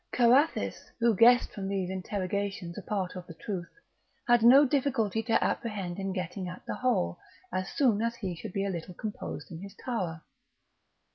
[0.11, 3.69] Carathis, who guessed from these interrogations a part of the truth,
[4.27, 7.19] had no difficulty to apprehend in getting at the whole,
[7.53, 10.23] as soon as he should be a little composed in his tower.